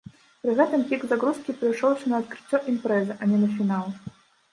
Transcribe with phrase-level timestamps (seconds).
[0.43, 3.87] Пры гэтым пік загрузкі прыйшоўся на адкрыццё імпрэзы, а не на фінал.